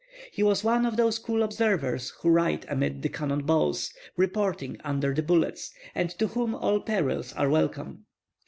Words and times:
He 0.31 0.41
was 0.41 0.63
one 0.63 0.87
of 0.87 0.97
those 0.97 1.19
cool 1.19 1.43
observers 1.43 2.09
who 2.23 2.29
write 2.29 2.65
amid 2.67 3.03
the 3.03 3.07
cannon 3.09 3.43
balls, 3.45 3.93
"reporting" 4.17 4.77
under 4.83 5.13
the 5.13 5.21
bullets, 5.21 5.71
and 5.93 6.09
to 6.17 6.25
whom 6.25 6.55
all 6.55 6.79
perils 6.79 7.33
are 7.33 7.49
welcome. 7.49 8.05